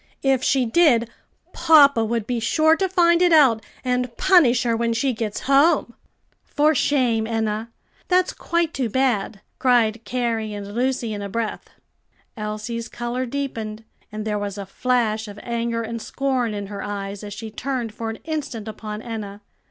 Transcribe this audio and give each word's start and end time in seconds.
If 0.23 0.41
she 0.43 0.65
did, 0.65 1.11
papa 1.53 2.03
would 2.03 2.25
be 2.25 2.39
sure 2.39 2.75
to 2.75 2.89
find 2.89 3.21
it 3.21 3.31
out 3.31 3.63
and 3.85 4.17
punish 4.17 4.63
her 4.63 4.75
when 4.75 4.93
she 4.93 5.13
gets 5.13 5.41
home." 5.41 5.93
"For 6.43 6.73
shame, 6.73 7.27
Enna! 7.27 7.69
that's 8.07 8.33
quite 8.33 8.73
too 8.73 8.89
bad!" 8.89 9.41
cried 9.59 10.03
Carrie 10.03 10.55
and 10.55 10.73
Lucy 10.73 11.13
in 11.13 11.21
a 11.21 11.29
breath. 11.29 11.69
Elsie's 12.35 12.87
color 12.89 13.27
deepened, 13.27 13.83
and 14.11 14.25
there 14.25 14.39
was 14.39 14.57
a 14.57 14.65
flash 14.65 15.27
of 15.27 15.37
anger 15.43 15.83
and 15.83 16.01
scorn 16.01 16.55
in 16.55 16.65
her 16.65 16.81
eyes 16.81 17.23
as 17.23 17.35
she 17.35 17.51
turned 17.51 17.93
for 17.93 18.09
an 18.09 18.17
instant 18.23 18.67
upon 18.67 19.03
Enna. 19.03 19.41